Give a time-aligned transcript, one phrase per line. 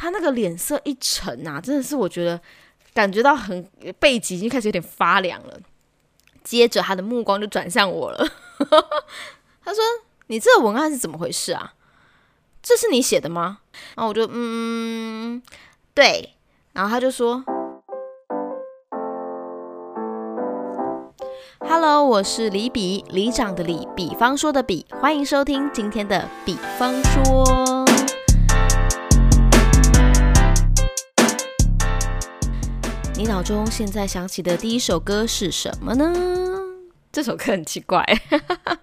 [0.00, 2.40] 他那个脸色一沉啊，真的是我觉得
[2.94, 3.62] 感觉到很
[3.98, 5.60] 背脊已经开始有点发凉了。
[6.42, 8.26] 接着他的目光就转向我了，
[9.62, 9.84] 他说
[10.28, 11.74] ：“你这个文案是怎么回事啊？
[12.62, 13.58] 这是你写的吗？”
[13.94, 15.42] 然后我就嗯，
[15.92, 16.30] 对。
[16.72, 17.44] 然后他就说
[21.58, 27.79] ：“Hello，我是李比，李长的李，比方说的比，欢迎收听今天的比方说。”
[33.20, 36.10] 你脑中现在想起的第一首歌是什么呢？
[37.12, 38.02] 这首歌很奇怪。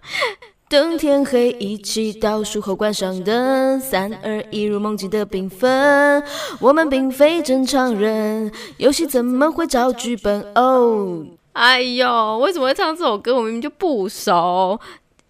[0.70, 6.24] 等天黑，一起倒数后关上灯，三二一，如梦境的缤纷。
[6.60, 10.44] 我们并非正常人，游戏怎么会找剧本？
[10.54, 13.34] 哦，哎呦，为什么会唱这首歌？
[13.36, 14.80] 我明明就不熟。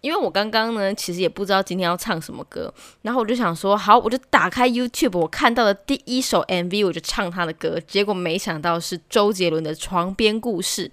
[0.01, 10.88] 因为我刚刚呢，其实也不知道今天要唱什么歌，然后我就想说，好，我就打开 YouTube，我看到的第一首 MV，我就唱他的歌，结果没想到是周杰伦的《床边故事》。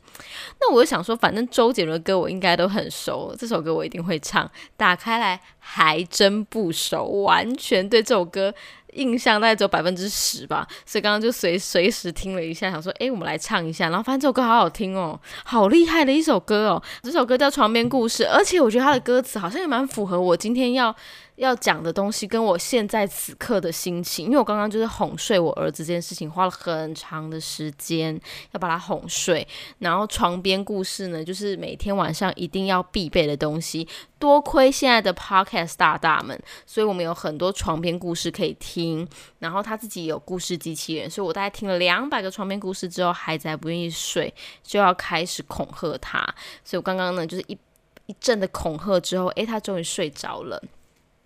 [0.61, 4.51] 那我就想说，反正周杰伦的歌我应该都很熟，这首歌我一定会唱。
[4.77, 8.55] 打开来还真不熟，完全对这首歌。
[8.95, 20.95] 印象大概只有百分之十吧，所以刚刚就随随时听了一下，想说，哎，我们来唱一下，然后发现这首歌好好听哦，好厉害的一首歌哦，这首歌叫《床边故事》，而且我觉得它的歌词好像也蛮符合我今天要。
[21.37, 28.19] 要讲的东西跟我现在此刻的心情，因为我刚刚就是哄睡我儿子这件事情花了很长的时间
[28.53, 29.47] 要把他哄睡，
[29.79, 33.87] 然后床边故事呢，就是每天晚上一定要必备的东西。
[34.19, 39.07] 多亏现在的 podcast 大大们，所以我们有很多床边故事可以听。
[39.41, 44.33] 然后他自己有故事机器人，所以我大概听了两百个床边故事之后，孩子还不愿意睡，
[44.63, 46.21] 就要开始恐吓他。
[46.65, 47.59] 所以我刚刚呢，就是一
[48.07, 50.63] 一阵的恐吓之后，诶，他终于睡着了。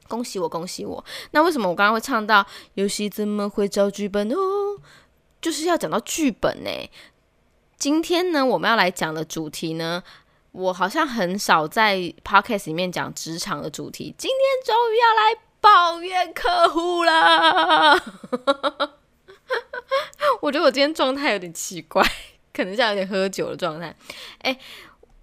[0.09, 1.05] 恭喜我，恭喜我！
[1.33, 4.37] 那为什么我刚刚会唱到游戏怎么会找剧本哦？
[5.41, 6.71] 就是要讲到剧本呢。
[7.77, 10.03] 今天呢，我们要来讲的主题呢，
[10.51, 14.13] 我好像很少在 podcast 里面讲职场的主题。
[14.19, 17.93] 今天终于要来抱怨客户了。
[20.43, 22.03] 我觉得我今天状态有点奇怪，
[22.53, 23.95] 可能像有点喝酒的状态。
[24.41, 24.59] 哎。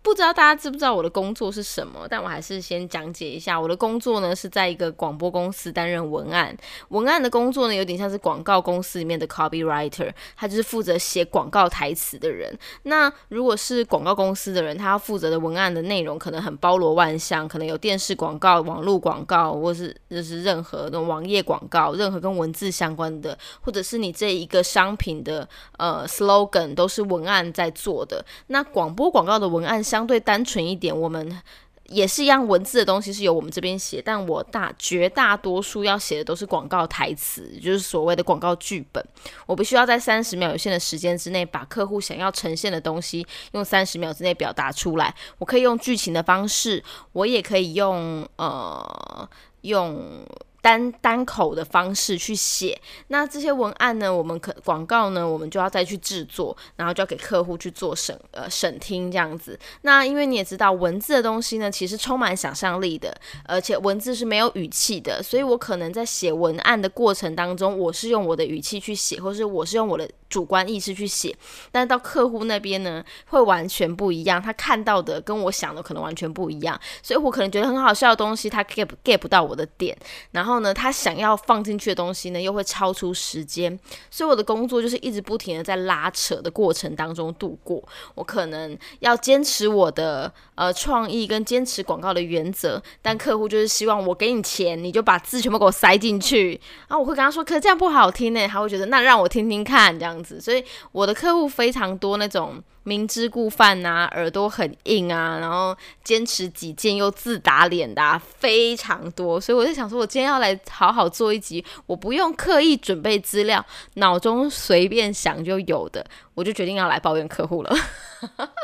[0.05, 3.59] 不知道大家知不知道我的工作是什么，但我还是先讲解一下。
[3.59, 6.55] 我的工作呢是在一个广播公司担任文案，
[6.89, 12.55] 文案的工作呢有点像是广告公司里面的 copywriter，他就是负责写广告台词的人。
[12.83, 25.49] 那如果是广告公司的人，他要负责的文案的内容可能很包罗万象，可能有电视广告、网络广告，或是就是任何那种网页广告，任何跟文字相关的，或者是你这一个商品的
[25.79, 28.23] 呃 slogan 都是文案在做的。
[28.47, 31.41] 那广播广告的文案相相对单纯一点，我们
[31.85, 39.01] 也是一样，文字的东西是由我们这边写，但我大绝大多数要写的都是广告台词，就是所谓的广告剧本。
[39.45, 45.15] 我必须要在三十秒有限的时间之内，把客户想要呈现的东西用三十秒之内表达出来。
[45.37, 46.83] 我可以用剧情的方式，
[47.13, 49.29] 我也可以用呃
[49.61, 50.25] 用。
[50.65, 52.75] 单单口的方式去写，
[53.09, 54.11] 那这些文案呢？
[54.11, 55.27] 我们可广告呢？
[55.27, 59.59] 我们就要再去制作，然后就要给客户去做审呃审听这样子。
[59.83, 70.09] 那因为你也知道，文字的东西呢，其实充满想象力的，而且文字是没有语气的，所以我可能在写文案的过程当中，我是用我的语气去写，或是我是用我的。
[70.27, 71.33] 主观意识去写，
[71.71, 74.41] 但到客户那边呢，会完全不一样。
[74.41, 79.95] 他看到的跟我想的可能完全不一样，所以我可能觉得很好笑的东西，他 get get 不到我的点。
[80.31, 83.77] 然后后呢，他想要放进去的东西呢，又会超出时间。
[84.09, 87.83] 所以我的工作就是一直不停的在拉扯的过程当中度过。
[88.15, 96.59] 我可能要坚持我的呃创意跟坚持广告的原则，但客户就是希望我给你钱，你就把字全部给我塞进去。
[96.87, 98.47] 然后我会跟他说，可是这样不好听呢。
[98.47, 100.39] 他会觉得那让我听听看这样子。
[100.39, 109.41] 所以我的客户非常多，那种明知故犯呐，耳朵很硬啊，然后坚持己见又自打脸的非常多。
[109.41, 117.75] 所以我就想说，我今天要来好好做一集，我不用刻意准备资料，脑中随便想就有的，我就决定要来抱怨客户了。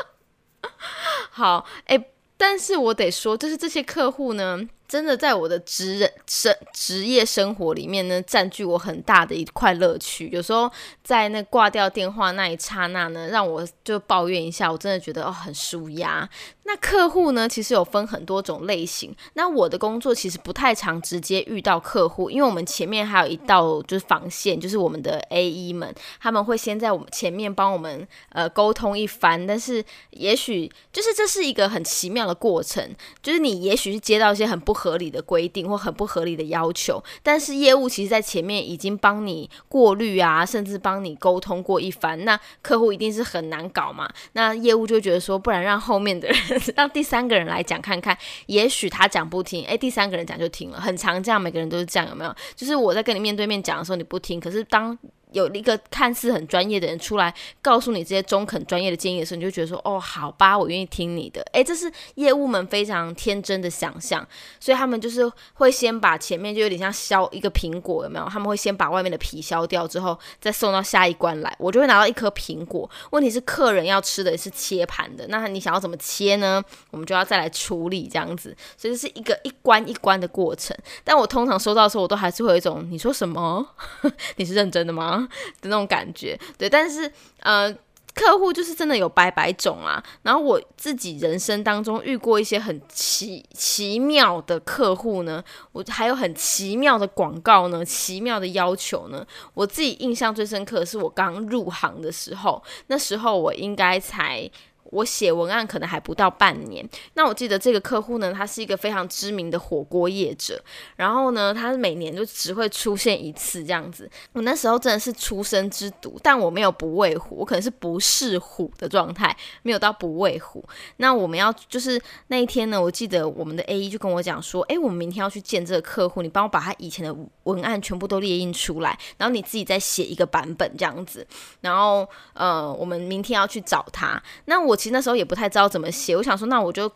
[1.30, 2.04] 好，哎，
[2.36, 4.60] 但是我得说，就是这些客户呢。
[4.92, 10.28] 真的在我的职人生职业生活里面呢，占据我很大的一块乐趣。
[10.28, 10.70] 有时候
[11.02, 16.28] 在那挂掉电话那一刹那呢，让我就抱怨一下，我真的觉得哦很舒压。
[16.64, 19.16] 那客户呢，其实有分很多种类型。
[19.32, 29.46] 那我的工作其实不太常直接遇到客户，因为我们前面还有一道就是防线，就是我们的 A E 们，他们会先在我们前面帮我们呃沟通一番。
[29.46, 34.81] 但是也许就是这是一个很奇妙的过程，就是你也许是接到一些很不。
[34.82, 44.10] 合理的规定或很不合理的要求，但是业务其实在前面已经帮你过滤啊，甚至帮你沟通过一番，那客户一定是很难搞嘛。
[44.32, 46.36] 那业务就觉得说，不然让后面的人，
[46.74, 52.34] 让第三个人来讲看看，也许他讲不听，诶，第三个人讲就听了，很常这样，每个人都是这样，有没有？
[52.56, 54.98] 就是我在跟你面对面讲的时候你不听，可是当
[55.32, 61.42] 有一个看似很专业的人出来告诉你这些中肯专业的建议的时候，你就觉得说，哦，好吧，我愿意听你的。
[61.52, 64.26] 诶，这是业务们非常天真的想象，
[64.60, 68.26] 所以他们就是会先把前面就有点像削一个苹果，有没有？
[68.26, 72.88] 他们会先把外面的皮削掉之后，再送到下一关来，我就会拿到一颗苹果。
[73.10, 76.62] 问题是客人要吃的是切盘的，那你想要怎么切呢？
[76.90, 80.76] 我们就要再来处理这样子，所以这是一个一关一关的过程。
[81.04, 83.66] 但我通常收到的时候，我都还是会有一种，你说什么？
[84.36, 85.21] 你是认真的吗？
[85.60, 87.10] 的那种感觉，对，但是
[87.40, 87.72] 呃，
[88.14, 90.02] 客户就是真的有百百种啊。
[90.22, 95.42] 然后我自己人生当中遇过一些很奇奇妙的客户呢，
[95.72, 99.26] 我还有很奇妙的广告呢，奇妙的要求呢。
[99.54, 104.50] 我自己印象最深刻的是我刚入行的时候，那时候我应该才。
[104.92, 110.62] 我写文案可能还不到半年，那我记得这个客户呢，他是一个非常知名的火锅业者，
[110.96, 114.08] 然后呢，他每年就只会出现一次这样子。
[114.34, 120.62] 我那时候真的是出生之犊，但我没有不畏虎，我可能是不是虎的状态，没有到不畏虎。
[120.98, 131.26] 那我们要就是那一天呢，我记得我们的 A 一就跟我讲说，诶，我们明天要去见这个客户，你帮我把他以前的文案全部都列印出来，然后你自己再写一个版本这样子，
[131.62, 134.76] 然后呃，我们明天要去找他，那我。
[134.82, 136.90] 其实那时候也不太知道怎么写，我想说，那我就。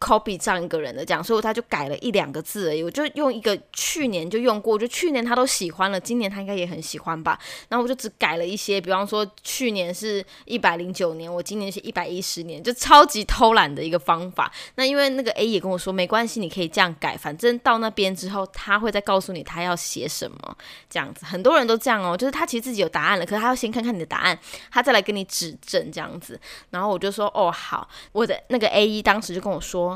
[0.00, 2.82] Copy 上一个人的讲，所以他就改了一两个字而已。
[2.82, 7.38] 我就用一个去年就用过，就去年他都喜欢了，今年他应该也很喜欢吧。
[7.68, 14.50] 然后我就只改了一些，比方说去年是一百零九年，我今年是一百一十年，就超级偷懒的一个方法。
[14.76, 20.56] 那因为那个 A 也跟我说，没关系，你可以这样改，反正到那边之后，他会再告诉你他要写什么
[20.88, 21.26] 这样子。
[21.26, 24.38] 很多人都这样哦，就是他其实自己有答案了，可是他要先看看你的答案，
[24.70, 26.40] 他再来跟你指正这样子。
[26.70, 29.89] 然后我就说，哦好，我的那个 A 一当时就跟我说。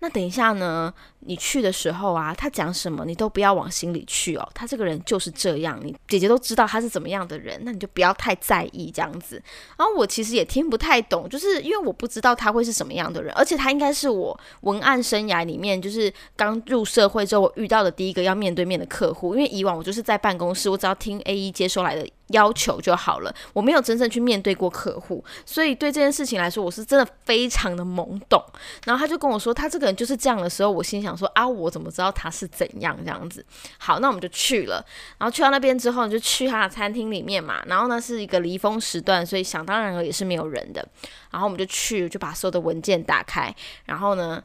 [0.00, 0.94] 那等一下呢？
[1.20, 4.48] 你去的时候啊，他讲什么你都不要往心里去哦。
[4.54, 9.42] 他这个人就是这样，你姐姐都知道他是怎么样的人，那你就不要太在意这样子。
[9.76, 19.34] 然后我其实也听不太懂，就是因为我不知道他会是什么样的人，而且他应该是我文案生涯里面就是刚入社会之后我遇到的第一个要面对面的客户。
[19.34, 22.08] 因为以往我就是在办公室，我只要听 A 一接收来的。
[22.28, 28.42] 要求就好了，我没有真正去面对过客户，所以对这件事情来说，我是真的非常的懵懂。
[28.84, 33.44] 然后他就跟我说，他这个人就是这样的时候，我心想说啊，我怎么知道他是怎样这样子？
[33.78, 34.84] 好，那我们就去了。
[35.18, 37.62] 然后去到那边之后，就去他的餐厅里面嘛。
[37.66, 40.86] 然后呢是一个离峰时段，所以想当然了也是没有人的。
[41.30, 43.54] 然后我们就去，就把所有的文件打开。
[43.86, 44.42] 然后呢，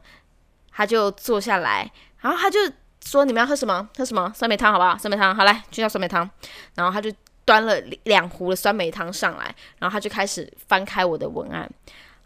[0.72, 1.90] 他就坐下来，
[2.20, 2.58] 然后他就
[3.04, 3.86] 说：“你们要喝什么？
[3.98, 4.96] 喝什么酸梅汤，好不好？
[4.96, 6.28] 酸梅汤，好来，就叫酸梅汤。”
[6.74, 7.12] 然后他就。
[7.44, 11.70] 端了两壶的酸梅汤上来，然后他就开始翻开我的文案，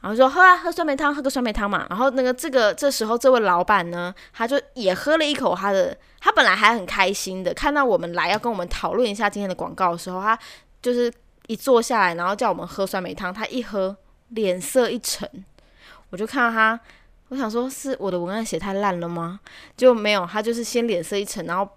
[0.01, 1.85] 然后说喝啊喝酸梅汤，喝个酸梅汤嘛。
[1.91, 10.39] 然后那个这个这时候这位老板呢，他就也喝了一口他的，他本来还很开心的，看到我们来要跟我们讨论一下今天的广告的时候，他
[10.81, 11.13] 就是
[11.49, 13.97] 一坐下来，然后叫我们喝酸梅汤，他一喝
[14.29, 15.29] 脸色一沉，
[16.11, 16.79] 我就看到他，
[17.31, 19.41] 我想说是我的文案写太烂了吗？
[19.77, 21.69] 就没有，他就是先脸色一沉，然后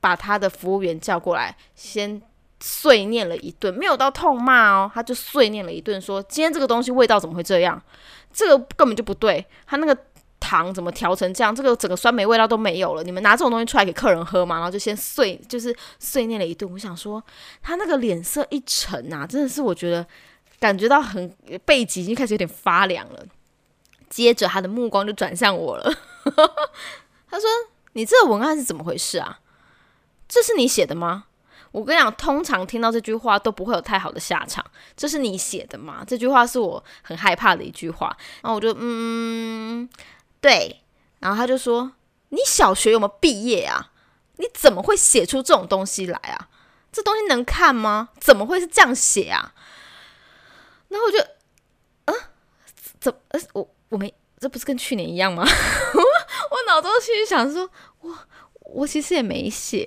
[0.00, 2.20] 把他的服务员叫过来，先。
[2.60, 7.80] 碎念了一顿，没有到痛骂哦，他就碎念了一顿，说今天这个东西味道怎么会这样？
[8.32, 9.96] 这个根本就不对，他那个
[10.40, 11.54] 糖怎么调成这样？
[11.54, 14.56] 这个整个酸梅味道都没有了，你们拿这种东西出来给客人喝吗？
[14.56, 16.70] 然后就先碎，就是碎念了一顿。
[16.72, 17.22] 我想说，
[17.62, 20.06] 他那个脸色一沉啊，真的是我觉得
[20.58, 21.32] 感觉到很
[21.64, 23.24] 背脊已经开始有点发凉了。
[24.10, 25.92] 接着他的目光就转向我了，
[27.30, 27.46] 他说
[27.92, 29.40] ：“你这个文案是怎么回事啊？
[30.26, 31.24] 这是你写的吗？”
[31.70, 34.64] 我跟你讲，通常听到这句话都不会有太好的下场。
[34.96, 36.02] 这是你写的吗？
[36.06, 38.16] 这句话是我很害怕的一句话。
[38.42, 39.88] 然后我就嗯，
[40.40, 40.80] 对。
[41.20, 41.92] 然后他就说
[42.30, 43.90] ：“你小学有没有毕业啊？
[44.36, 46.48] 你怎么会写出这种东西来啊？
[46.90, 48.10] 这东西能看吗？
[48.18, 49.52] 怎么会是这样写啊？”
[50.88, 51.18] 然后我就，
[52.06, 52.14] 嗯，
[52.98, 55.42] 怎呃，我我没，这不是跟去年一样吗？
[55.44, 57.68] 我脑中心里想说，
[58.02, 58.26] 哇。
[58.68, 59.86] 我其实也没写，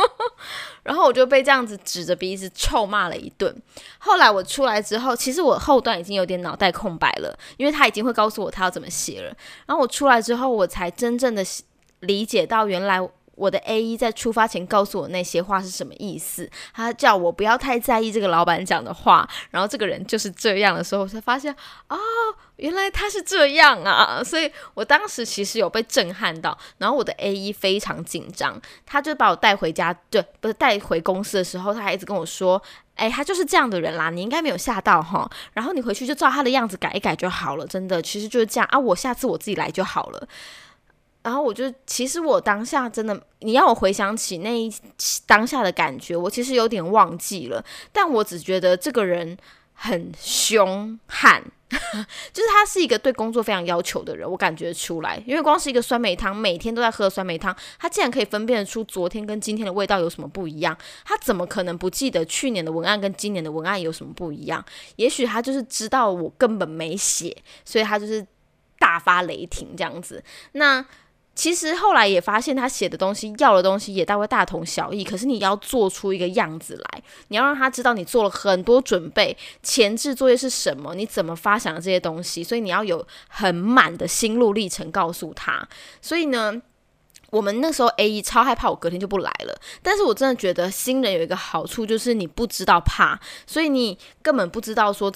[0.84, 3.54] 然后我就被这样子指着鼻子臭骂了一顿。
[3.98, 9.34] 后来我出来之后，其实我后段已经有点脑袋空白了，因为他已经会告诉我他要怎么写了。
[9.66, 11.42] 然后我出来之后，我才真正的
[12.00, 13.00] 理解到，原来
[13.38, 21.54] 我的 A 一在出发前告诉我那些话是什么意思，他叫我不要太在意这个老板讲的话，然后这个人就是这样的时候，我才发现
[21.88, 21.96] 哦，
[22.56, 32.60] 原来他是这样啊，所以我当时其实有被震撼到，然后我的 A 一非常紧张，他就把我带回家，对，不是带回公司的时候，他还一直跟我说。
[32.98, 35.30] 哎，他就是这样的人啦，你应该没有吓到哈。
[35.52, 38.76] 然后你回去就照他的样子改一改就好了，真的，其实就是这样啊。
[38.76, 40.28] 我下次我自己来就好了。
[41.22, 44.72] 然后我就，其实我当下真的，你让我回想起那一
[45.26, 47.62] 当下的感觉，我其实有点忘记了。
[47.92, 49.36] 但我只觉得这个人
[49.74, 51.42] 很凶悍。
[52.32, 64.64] 就是他是一个对工作非常要求的人，我感觉出来，因为光是一个酸梅汤，每天都在喝酸梅汤，他竟然可以分辨出昨天跟今天的味道有什么不一样，他怎么可能不记得去年的文案跟今年的文案有什么不一样？
[64.96, 68.26] 也许他就是知道我根本没写，所以他就是
[68.78, 70.24] 大发雷霆这样子。
[70.52, 70.82] 那。
[71.38, 75.04] 其实后来也发现，他写的东西、要的东西也大概大同小异。
[75.04, 82.42] 可是你要做出一个样子来，你要让他知道你做了很多准备，前置作业是什么，你怎么发想的这些东西。
[82.42, 85.68] 所以你要有很满的心路历程告诉他。
[86.02, 86.60] 所以呢，
[87.30, 89.56] 我们那时候 A 一超害怕，我隔天就不来了。
[89.80, 93.16] 但是我真的觉得新人有一个好处，就是你不知道怕，
[93.46, 95.12] 所以你根本不知道说。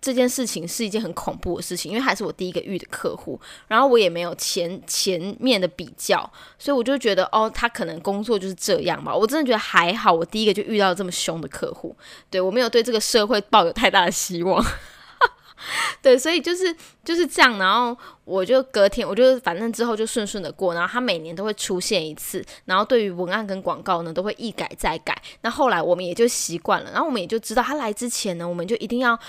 [0.00, 3.38] 这件事情是一件很恐怖的事情，因为还是我第一个遇的客户，
[3.68, 6.18] 然后我也没有前前面的比较，
[6.58, 9.14] 所以我就觉得哦，他可能工作就是这样吧。
[9.14, 11.94] 我真的觉得还好，我第一个就遇到这么凶的客户，
[12.30, 14.64] 对我没有对这个社会抱有太大的希望。
[16.00, 25.14] 对，所以就是就是这样，然后我就隔天，我就反正之后就顺顺的过，然后他每年都会出现一次，然后对于文案跟广告呢，都会一改再改。
[25.42, 29.20] 那后来我们也就习惯了，然后我们也就知道他来之前呢，我们就一定要。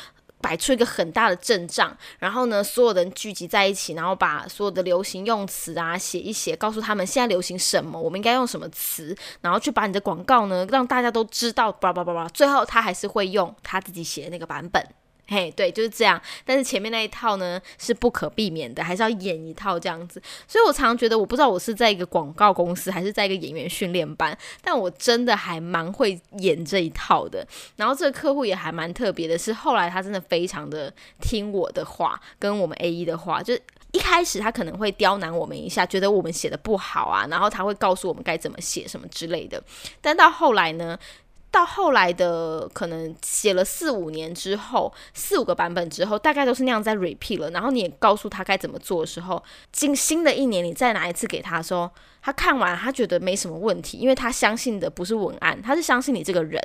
[0.41, 14.83] 摆出一个很大的阵仗，然后呢，所有人聚集在一起，然后把所有的流行用词啊写一写，告诉他们现在流行什么，我们应该用什么词，然后去把你的广告呢让大家都知道，叭叭叭叭，最后他还是会用他自己写的那个版本。
[15.31, 16.21] 嘿，对，就是这样。
[16.43, 20.21] 但是前面那一套呢是不可避免的，还是要演一套这样子。
[20.45, 27.47] 所以我常常觉得，我不知道我是在一个广告公司，还是在一个演员训练班，但我真的还蛮会演这一套的。
[27.77, 33.57] 然后这个客户也还蛮特别的，是后来他真的非常的听我的话，跟我们 A 一的话，就
[33.93, 39.63] 一开始他可能会刁难我们一下，觉得我们写的不好啊，然后他会告诉我们该怎么写什么之类的。
[40.01, 41.00] 但到后来呢？
[41.51, 47.51] 到后来的可能写了四五年之后，四五个版本之后，大概都是那样在 repeat 了。
[47.51, 51.91] 然后你也告诉他该怎么做的时候，进新的一年你再拿一次给他说。
[52.24, 56.62] 他看完，他觉得没什么问题，因为他相信的不是文案，他是相信你这个人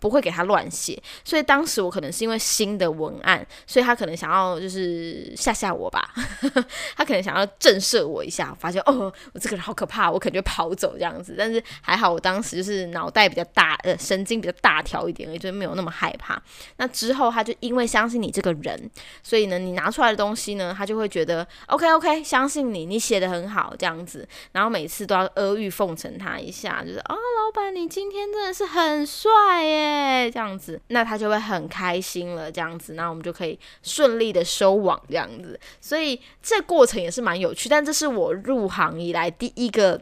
[0.00, 0.98] 不会给他乱写。
[1.22, 6.10] 所以当时我可能是因为新的文案，所以他可能想要就是吓吓我吧，
[6.96, 8.56] 他可能想要震慑我一下。
[8.58, 11.34] 发现哦，我这个人好可怕，我可能就跑走这样子。
[11.36, 16.42] 但是还好，我当时就是脑袋比较大，呃，身经比较大条一点，也就没有那么害怕。
[16.78, 18.90] 那之后他就因为相信你这个人，
[19.22, 24.26] 所以呢，你拿出来的东西呢，他就会觉得 OK OK，相信你，你写的很好这样子。
[24.52, 24.94] 然后每次。
[24.94, 35.58] 次都要阿谀奉承他一下，就是啊，老板，你今天真的是很帅耶，这样子，那他就会很开心了，这样子，那我们就可以顺利的收网，这样子。
[35.80, 40.00] 所以这过程也是蛮有趣，但这是我入行以来第一个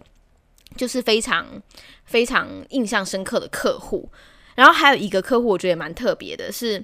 [0.77, 1.47] 就是非常
[2.05, 4.09] 非常印象深刻的客户。
[4.55, 6.79] 然后还有一个客户，我觉得也蛮特别的，是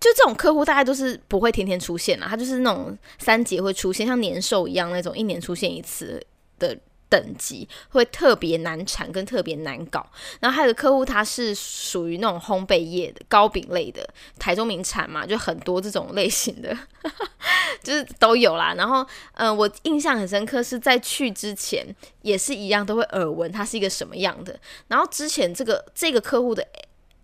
[0.00, 6.24] 就这种客户大概都是不会天天出现啦，他就是那种三节会出现，像年兽一样那种，一年出现一次
[6.58, 6.78] 的。
[7.08, 10.06] 等级会特别难产跟特别难搞，
[10.40, 16.76] 然后还有个客户，他是属于那种烘焙业的糕饼类的，台中名产嘛，就很多这种类型的，
[17.82, 18.74] 就是都有啦。
[18.76, 21.86] 然后，嗯，我印象很深刻，是在去之前
[22.22, 24.58] 也是一样，都会耳闻它是一个什么样的。
[24.88, 26.66] 然后之前这个这个客户的。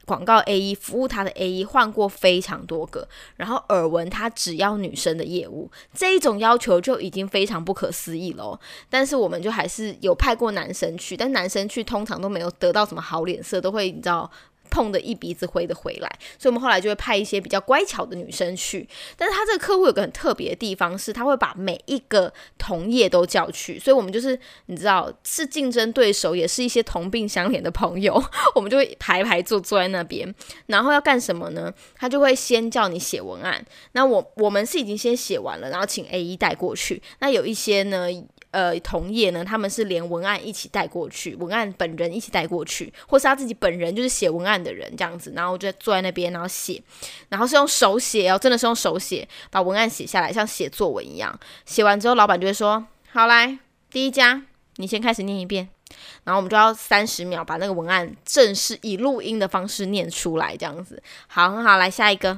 [0.05, 8.59] 广告 A 一服务他的 A 一换过非常多个，然后耳闻他只要女生的业务，这一种要求就已经非常不可思议了。
[8.91, 14.31] 但是我们就还是有派过男生去，但男生去通常都没有得到什么好脸色，都会你知道。
[14.75, 18.89] 碰的一鼻子灰的回来，所以我们后来就会派一些比较乖巧的女生去。
[19.17, 28.21] 但是他这个客户有个很特别的地方，是他会把每一个同业都叫去，所以我们就是你知道是竞争对手，也是一些同病相怜的朋友，
[28.57, 30.35] 我们就会排排坐坐在那边。
[30.67, 31.73] 然后要干什么呢？
[31.95, 33.65] 他就会先叫你写文案。
[33.93, 37.01] 那我我们是已经先写完了，然后请 A 一带过去。
[37.21, 38.09] 那有一些呢？
[38.55, 46.81] 呃，同业呢，他们是连文案一起带过去，文案本人一起带过去，或是他自己本人就是写文案的人这样子，然后就坐在那边，然后写，
[47.31, 51.37] 然后是用手写哦，真的是用手写把文案写下来，像写作文一样。
[51.67, 53.59] 写完之后，老板就会说：“好来，
[53.91, 54.45] 第一家，
[54.77, 55.71] 你先开始念一遍。”
[56.25, 61.03] 然后我们就要三十秒把那个文案正式以录音的方式念出来，这样子。
[61.27, 62.29] 好，很好，来下一个，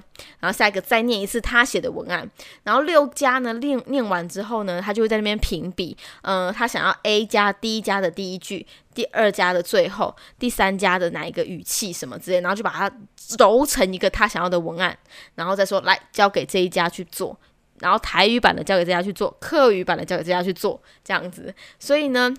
[0.40, 2.28] 然后下一个再念一次他写的文案。
[2.64, 12.90] 然后六加呢念念完之后呢，他就会在那边评比，嗯，他想要 A 加第一加的第一句，第二加的最后，第三加的哪一个语气什么之类，然后就把它
[13.38, 14.96] 揉成一个他想要的文案，
[15.34, 17.38] 然后再说来交给这一家去做，
[17.78, 21.54] 然后台语版的交给这家去做，客语版的交给这家去做，这样子。
[21.78, 22.34] 所以呢。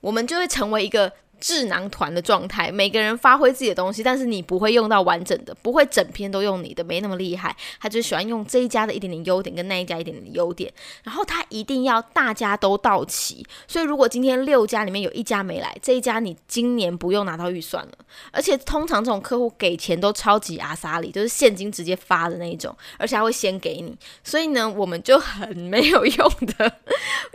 [0.00, 1.12] 我们就会成为一个。
[1.40, 7.56] 智囊团的状态，每个人发挥自己的东西，但是你不会用到完整的，不会整篇都用你的，没那么厉害。
[7.80, 10.70] 他就喜欢用这一家的一点点优点跟那一家一点点优点，
[11.02, 13.44] 然后他一定要大家都到齐。
[13.66, 17.92] 所以如果今天六家里面有一家没来，这一家你今年不用拿到预算了。
[18.30, 23.96] 而且通常这种客户给钱都超级阿萨里，就是现金直接发的那一种，而且还会先给你。
[24.22, 26.72] 所以呢，我们就很没有用的，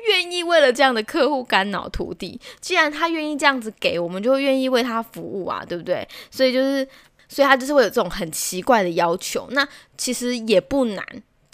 [0.07, 2.39] 愿意为了这样的客户肝脑涂地。
[2.61, 3.94] 既然他愿意这样子给。
[3.97, 6.07] 我们就愿意为他服务啊，对不对？
[6.29, 6.87] 所以就是，
[7.27, 9.47] 所以他就是会有这种很奇怪的要求。
[9.51, 11.05] 那其实也不难，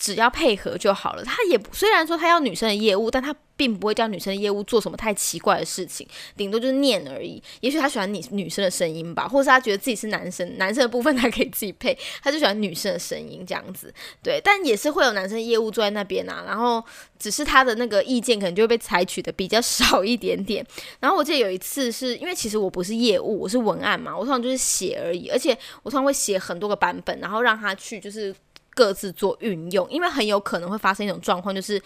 [0.01, 1.24] 只要配合就好了。
[1.24, 3.34] 他也虽然说他要女生的业务，但他。
[3.58, 7.39] 并不会叫女生的业务做什么太奇怪的事情，顶多就是念而已。
[7.60, 13.93] 也许他喜欢你女生的声音吧，或者是他觉得自己是男生，男生的部分他可以自己配，他就喜欢女生的声音这样子。
[14.24, 16.84] 对，但也是会有男生业务坐在那边啊，然后
[17.20, 20.65] 只是他的那个意见可能就会被采取的比较少一点点。
[21.00, 28.34] 然后我记得有一次是因为其实我不是业务，我是文案嘛，我通常就是写而已，而且我通常会写很多个版本，然后让他去就是
[28.74, 31.82] 各自做运用，因为很有可能会发生一种状况，就是。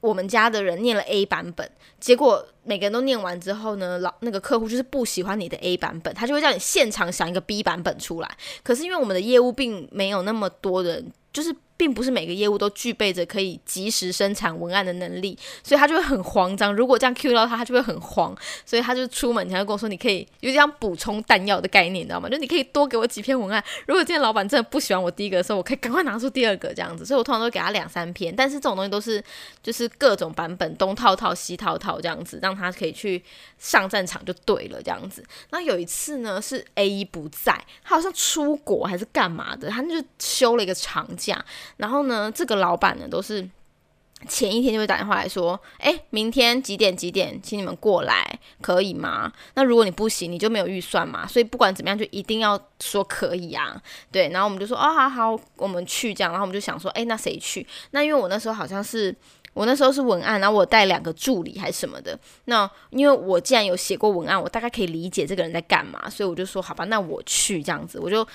[0.00, 1.68] 我们家的人念了 A 版本，
[1.98, 8.36] 结果每个人都念完之后呢，老那个客户就是不喜欢你的 A 版本，他就会叫你现场想一个 B 版本出来。
[8.62, 11.52] 可是因为我们的业务并没有那么多人，就是。
[11.76, 16.74] 并不是每个业务都具备着可以及时生产文案的能力，所以他就会很慌张。
[16.74, 22.28] 如果这样 Q 到他，他就会很慌，所以他就出门前就跟我说：“你可以有点像补充弹药的概念，你知道吗？
[22.28, 23.62] 就你可以多给我几篇文案。
[23.86, 27.04] 如果今天老板真的不喜欢我第一个的时候，我可以赶快拿出第二个这样子。
[27.04, 29.22] 所以我通常都给他两三篇，但是这种东西都是
[29.62, 33.22] 就是各种版本东套套西套套这样子，让他可以去
[33.58, 35.24] 上战场就对了这样子。
[35.50, 41.44] 那有一次呢，是 A 一不在，他好像出国还是干嘛的，他就休了一个长假。
[41.76, 43.48] 然后呢，这个老板呢，都是
[44.28, 49.30] 前一天就会打电话来说，哎，明天几点几点，请你们过来，可以吗？
[49.54, 53.80] 那如果你不行，你就没有预算嘛，所以不管怎么样，就一定要说可以啊。
[54.10, 56.32] 对，然后我们就说，哦，好好，我们去这样。
[56.32, 57.64] 然后我们就想说，哎，那谁去？
[57.90, 59.14] 那因为我那时候好像是
[59.52, 62.18] 我那时候是文案，然后我带两个助理还是什么的。
[62.46, 68.26] 那因为我既然有写过文案，我大概可以理解这个人在干嘛，所以我就说，好吧，那我去这样子，我就。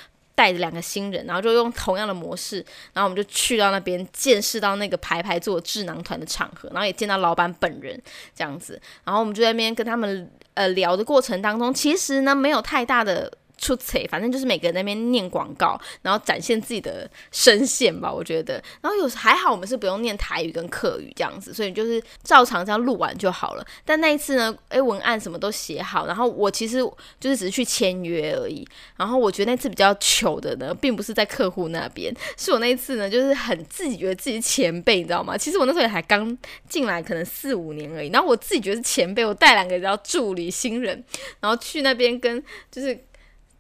[0.42, 8.02] 带着两个新人，然后就用同样的模式，然后我们就去到那边见识到那个排排坐智囊团的场合，然后也见到老板本人
[8.36, 13.32] 这样子，然后我们就在那边跟他们呃聊的过程当中，其实呢没有太大的。
[13.62, 18.62] 出彩，反正就是每个人那边念广告，然后展现自己的声线吧，我觉得。
[18.82, 23.64] 然后有还好，我们是不用念台语跟客语这样子，所以就是照常这样录完就好了。
[23.86, 26.80] 但那一次呢，诶，文案什么都写好，然后我其实
[27.20, 28.68] 就是只是去签约而已。
[28.98, 35.38] 然后我觉得那次比较糗的呢，并不是在客户那边，是我那一次呢，就是很自己觉得自己前辈，你知道吗？
[35.38, 36.36] 其实我那时候也还刚
[36.68, 38.10] 进来，可能四五年而已。
[38.10, 41.04] 然后我自己觉得是前辈，我带两个叫助理新人，
[41.40, 43.00] 然后去那边跟就是。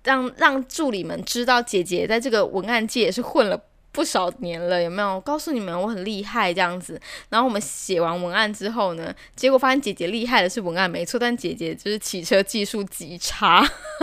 [0.03, 3.61] 让让助理们知道，姐姐在这个文案界也是混了
[3.91, 5.19] 不少年了，有没有？
[5.21, 6.99] 告诉你们，我很厉害这样子。
[7.29, 13.59] 然后我们写完文案之后呢，结果发现姐姐厉害的是文案没错，但姐姐就是骑车技术极差。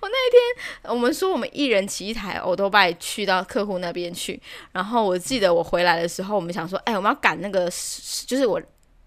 [0.00, 4.40] 我那一天，我们说我们一人骑一台欧都拜去到客户那边去，
[4.72, 7.70] 然后我记得我回来的时候，我们想说，哎，我们要赶那个，
[8.26, 8.60] 就是我。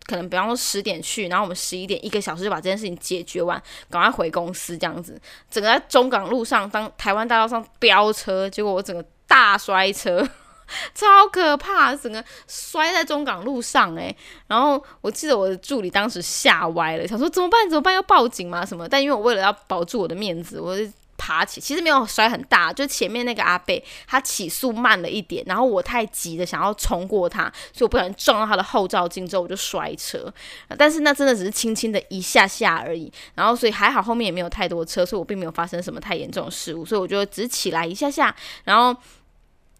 [0.05, 5.19] 可能比方说十点去，然后我们十一点一个小时就把这件事情解决完，赶快回公司这样子。
[5.49, 10.27] 整个在中港路上，当台湾大道上飙车，结果我整个大摔车，
[10.93, 14.15] 超可怕，整个摔在中港路上诶。
[14.47, 17.69] 然后我记得我的助理当时吓歪了，想说怎么办？
[17.69, 17.93] 怎么办？
[17.93, 18.65] 要报警吗？
[18.65, 18.87] 什么？
[18.87, 20.87] 但因为我为了要保住我的面子，我就。
[21.17, 30.32] 爬起，其实没有摔很大，就前面那个阿贝他起速慢了一点，然后我太急的想要冲过他，所以我不小心撞到他的后照镜之后我就摔车，
[30.78, 38.95] 但是那真的只是轻轻的一下下而已，然后所以还好后面也没有太多车，所以我并没有发生什么太严重的事故，所以我就只起来一下下，然后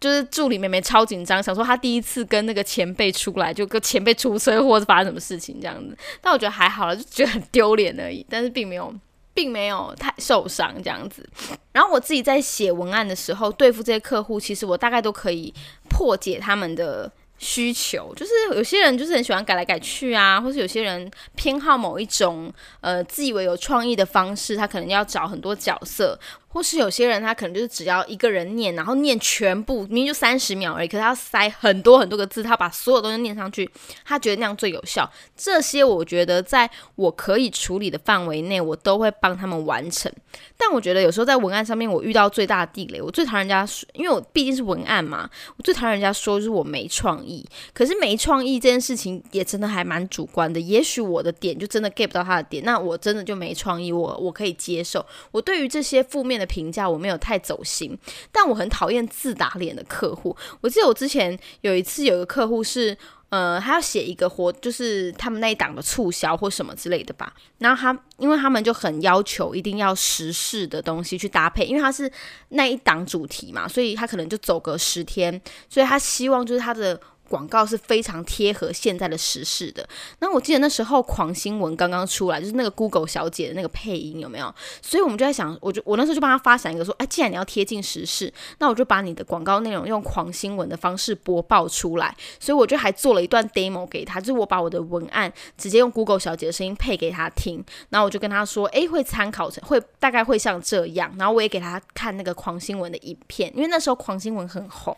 [0.00, 8.94] 就是助理妹妹超紧张，想说她第一次跟那个前辈出来，就跟前辈出车祸是发生什么事情这样子，但我觉得还好了，就觉得很丢脸而已，但是并没有。
[9.36, 11.28] 并没有太受伤这样子，
[11.72, 15.52] 然后我自己在写文案的时候，对付这些客户，其实我大概都可以
[15.90, 26.18] 破解他们的需求，就是有些人就是很喜欢改来改去啊，或是有些人偏好某一种呃自以为有创意的方式，他可能要找很多角色。
[26.56, 33.70] 或是有些人他可能就是只要一个人念，然后念全部，明明就三十秒而已，可是他要塞很多很多个字，他把所有东西念上去，
[34.06, 35.06] 他觉得那样最有效。
[35.36, 40.10] 这些我觉得在我可以处理的范围内，我都会帮他们完成。
[40.56, 47.44] 但我觉得有时候在文案上面，我遇到最大的地雷，我最讨厌人家说，因为我毕竟是文案嘛，我最讨厌人家说就是我没创意。
[47.74, 55.04] 可是没创意这件事情也真的还蛮主观的，也许我的点就真的 get 不到他的点，那我真的就没创意，我我可以接受。
[55.32, 56.45] 我对于这些负面的。
[56.46, 57.98] 评价我没有太走心，
[58.32, 60.34] 但我很讨厌自打脸的客户。
[60.60, 62.96] 我记得我之前有一次有一个客户是，
[63.28, 67.32] 呃，他要写一个活，就是他们那一档的促销或什么之类的吧。
[67.58, 72.10] 然后他，因为他们就很要求一定要时事的东西去搭配，因为他是
[72.50, 77.00] 那一档主题嘛，所以他可能就走个十天，所以他希望就是他的。
[77.28, 79.86] 广告是非常贴合现在的时事的。
[80.20, 84.54] 那我记得那时候狂新闻刚刚出来，就是那个 Google 小姐的那个配音有没有？
[84.80, 92.14] 所以我们就在想，我就我那时候就帮他发想一个说，哎，既然你要贴近时事，那我就把你的广告内容用狂新闻的方式播报出来。
[92.38, 97.64] 所以我就还做了一段 demo 给他，就是我把我的文案直接用 Google 小姐的声音配给他听。
[97.90, 101.12] 然后我就跟他说，哎，会参考成会大概会像这样。
[101.18, 104.96] 然后我也给他看那个狂新闻的影片，因为那时候狂新闻很红。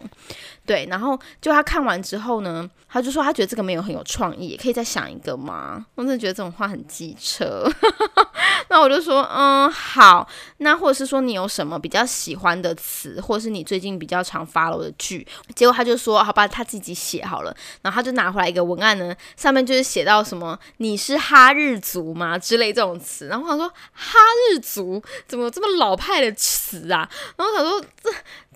[0.66, 5.86] 对，然后就他看完之后后呢，他就说他觉得这个没有很有创意，可以再想一个吗？
[5.94, 7.70] 我真的觉得这种话很机车。
[8.70, 10.28] 那我就说，嗯，好，
[10.58, 15.26] 那或者是说你有什么比较喜欢的词，或者是你最近比较常发了的剧？
[15.54, 17.56] 结果他就说，好吧，他自己写好了。
[17.82, 23.28] 然后他就拿回来一个文案呢，上面就是写到什么你是哈日族吗之类这种词。
[23.28, 24.18] 然后他说哈
[24.50, 27.08] 日族怎么这么老派的词啊？
[27.36, 28.10] 然后他说这。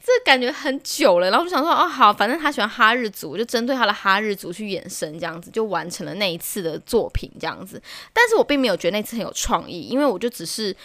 [0.05, 7.81] 这感觉很久了，然后就想说，哦，好，反正他喜欢哈日族，我就针对他的哈日族去衍生，这样子就完成了那一次的作品，这样子。
[8.13, 10.77] 但是我并没有觉得那次很有创意，因为我就只是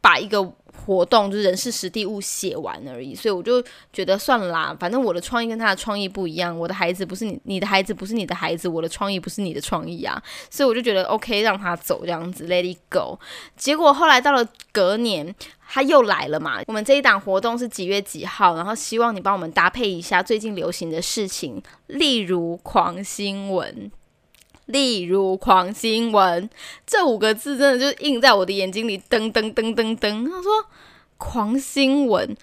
[0.00, 0.52] 把一个。
[0.86, 13.18] 活动就是人事实地物写完而已，所以我就觉得算了啦，反正我的创意跟他的创意不一样，我的孩子不是你，你的孩子不是你的孩子，我的创意不是你的创意啊，所以我就觉得 OK，让他走这样子，Let it go。
[13.56, 15.34] 结果后来到了隔年，
[15.68, 18.54] 他又来了嘛，我们这一档活动是几月几号？
[18.54, 23.90] 然后希望你帮我们搭配一下最近流行的事情，例如狂新闻。
[24.68, 26.48] 例如狂新闻
[26.86, 30.30] 这五个字，真的就印在我的眼睛里，噔噔噔噔噔。
[30.30, 30.64] 他说
[31.18, 32.36] 狂新闻，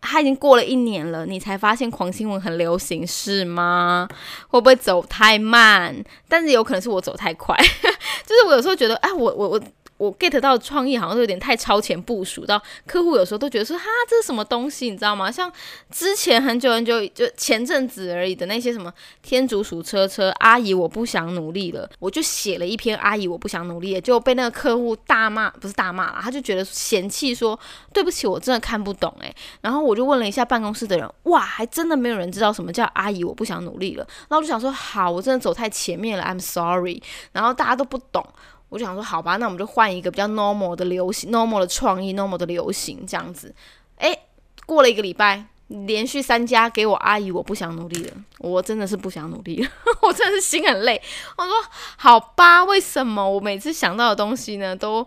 [0.00, 4.08] 他已经过了一年了，你才发现狂新闻很流行是吗？
[4.48, 6.04] 会不会走太慢？
[6.28, 7.56] 但是有可能是我走太快，
[8.26, 9.60] 就是我有时候觉得，哎，我我我。
[10.00, 15.30] 我 get 到创意好像都有点太超前部署，到客户有时候都觉得说哈这是什么东西，你知道吗？
[15.30, 15.52] 像
[15.90, 27.58] 之前很久很久就前阵子而已的那些什么天竺鼠车车阿姨我不想努力了，我就写了一篇阿姨我不想努力了，就被那个客户大骂，不是大骂了，他就觉得嫌弃说
[27.92, 29.30] 对不起我真的看不懂诶。
[29.60, 38.26] 然后我就问了一下办公室的人，哇还真的没有人知道什么叫阿姨我不想努力了，然后我就想说好我真的走太前面了，I'm sorry，然后大家都不懂。
[38.70, 43.54] 我就想说，好吧，那我们就换一个比较 normal 的流行，normal 的创意，normal 的流行这样子。
[43.98, 44.18] 诶，
[44.64, 49.68] 过了一个礼拜，连续三家给我阿姨，我不想努力了，我真的是不想努力了，
[50.00, 51.02] 我真的是心很累。
[51.36, 51.52] 我说，
[51.98, 55.06] 好吧，为什么我每次想到的东西呢，都？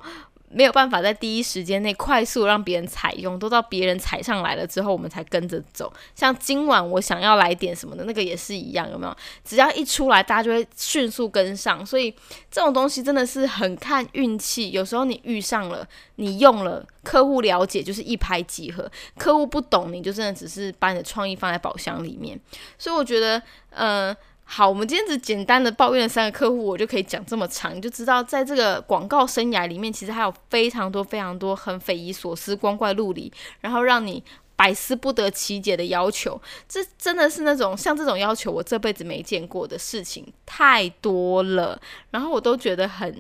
[0.54, 5.92] 没有办法在第一时间内快速让别人采用，都到别人踩上来了之后，我们才跟着走。
[6.16, 9.18] 像今晚我想要来点什么的那个也是一样，有没有？
[9.44, 11.86] 只要一出来，大家就会迅速跟上。
[11.86, 12.14] 所以
[12.52, 14.72] 这种东西真的是很看运气。
[14.72, 18.84] 有时候你遇上了，你用了，客户了解就是一拍即合；
[19.18, 22.40] 客户不懂，你就真的只是把你的创意放在宝箱里面。
[22.78, 24.16] 所以我觉得，呃。
[24.56, 34.24] 好，我们今天只简单的抱怨了三个客户，我就可以讲这么长，你就知道在这个广告生涯里面，其实还有非常多非常多很匪夷所思、光怪陆离，然后让你
[34.56, 36.40] 百思不得其解的要求。
[36.70, 43.12] 这真的是那种像这种要求，我这辈子没见过的事情太多了，然后我都觉得很，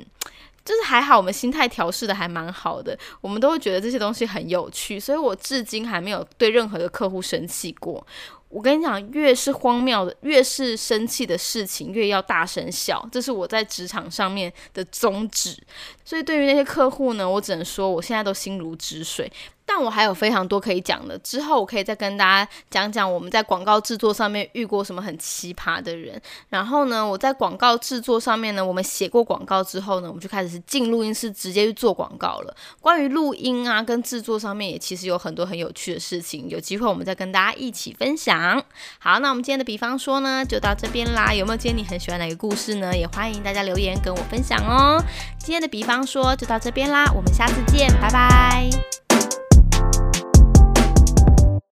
[0.64, 8.06] 就是还好，我们心态调试的还蛮好的，我们都会觉得这些东西很有趣，所以我至今还没有对任何的客户生气过。
[8.54, 15.58] 我跟你讲，越是荒谬的，越是生气的事情，越要大声笑，这是我在职场上面的宗旨。
[16.06, 19.32] 所以对于那些客户呢，我只能说，我现在都心如止水。
[19.66, 26.22] 但我还有非常多可以讲的，之后我可以再跟大家讲讲我们在广告制作上面遇过什么很奇葩的人。
[26.50, 32.56] 然后呢，我在广告制作上面呢，我们写过广告之后呢，我们就开始是进录音室直接去做广告了。
[32.82, 38.64] 关于录音啊跟制作上面也其实有很多很有趣的事情，有机会我们再跟大家一起分享。
[39.00, 41.34] 好，那我们今天的比方说呢，就到这边啦。
[41.34, 42.96] 有没有今天你很喜欢哪个故事呢？
[42.96, 45.02] 也欢迎大家留言跟我分享哦。
[45.40, 49.13] 今天的比方说就到这边啦，我们下次见，拜拜。